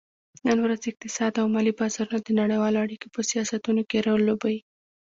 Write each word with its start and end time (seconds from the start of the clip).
نن 0.47 0.57
ورځ 0.63 0.81
اقتصاد 0.91 1.33
او 1.41 1.47
مالي 1.53 1.73
بازارونه 1.79 2.17
د 2.23 2.29
نړیوالو 2.41 2.81
اړیکو 2.85 3.07
په 3.15 3.21
سیاستونو 3.29 3.81
کې 3.89 3.97
رول 4.07 4.21
لوبوي 4.27 4.59